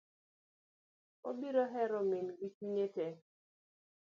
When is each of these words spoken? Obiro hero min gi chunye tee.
Obiro 1.29 1.63
hero 1.73 1.99
min 2.09 2.27
gi 2.39 2.47
chunye 2.55 2.87
tee. 2.95 3.13